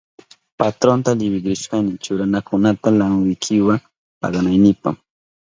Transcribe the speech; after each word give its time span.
Patronmanta 0.57 1.11
liwik 1.19 1.45
rishkani 1.51 1.91
churarinakunata 2.03 2.87
lankwikiwa 2.97 3.73
paganaynipa. 4.21 4.89